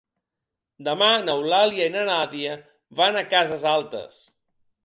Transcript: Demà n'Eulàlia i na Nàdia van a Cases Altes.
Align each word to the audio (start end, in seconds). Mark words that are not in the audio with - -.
Demà 0.87 1.09
n'Eulàlia 1.25 1.87
i 1.89 1.93
na 1.97 2.07
Nàdia 2.09 2.57
van 3.03 3.21
a 3.21 3.25
Cases 3.35 3.71
Altes. 3.77 4.19